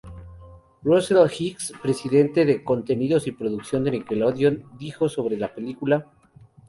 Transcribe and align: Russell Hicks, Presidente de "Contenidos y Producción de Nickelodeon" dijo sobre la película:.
Russell 0.81 1.27
Hicks, 1.29 1.73
Presidente 1.79 2.43
de 2.43 2.63
"Contenidos 2.63 3.27
y 3.27 3.33
Producción 3.33 3.83
de 3.83 3.91
Nickelodeon" 3.91 4.63
dijo 4.79 5.07
sobre 5.07 5.37
la 5.37 5.53
película:. 5.53 6.05